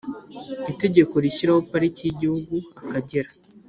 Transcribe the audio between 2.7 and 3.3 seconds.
Akagera